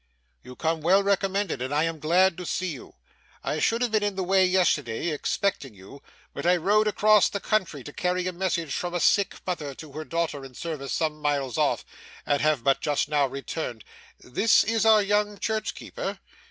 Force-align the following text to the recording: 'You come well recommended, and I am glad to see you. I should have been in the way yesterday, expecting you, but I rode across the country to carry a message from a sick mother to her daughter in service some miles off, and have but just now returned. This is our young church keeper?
'You 0.41 0.55
come 0.55 0.81
well 0.81 1.03
recommended, 1.03 1.61
and 1.61 1.71
I 1.71 1.83
am 1.83 1.99
glad 1.99 2.35
to 2.37 2.45
see 2.47 2.71
you. 2.73 2.95
I 3.43 3.59
should 3.59 3.83
have 3.83 3.91
been 3.91 4.01
in 4.01 4.15
the 4.15 4.23
way 4.23 4.43
yesterday, 4.47 5.09
expecting 5.09 5.75
you, 5.75 6.01
but 6.33 6.43
I 6.43 6.57
rode 6.57 6.87
across 6.87 7.29
the 7.29 7.39
country 7.39 7.83
to 7.83 7.93
carry 7.93 8.25
a 8.25 8.33
message 8.33 8.73
from 8.73 8.95
a 8.95 8.99
sick 8.99 9.35
mother 9.45 9.75
to 9.75 9.91
her 9.91 10.03
daughter 10.03 10.43
in 10.43 10.55
service 10.55 10.93
some 10.93 11.21
miles 11.21 11.55
off, 11.55 11.85
and 12.25 12.41
have 12.41 12.63
but 12.63 12.81
just 12.81 13.09
now 13.09 13.27
returned. 13.27 13.83
This 14.19 14.63
is 14.63 14.87
our 14.87 15.03
young 15.03 15.37
church 15.37 15.75
keeper? 15.75 16.17